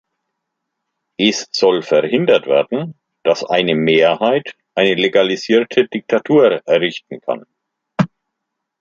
Es 1.19 1.47
soll 1.51 1.83
verhindert 1.83 2.47
werden, 2.47 2.95
dass 3.21 3.43
eine 3.43 3.75
Mehrheit 3.75 4.55
eine 4.73 4.95
legalisierte 4.95 5.87
Diktatur 5.89 6.63
errichten 6.65 7.21
kann. 7.21 7.45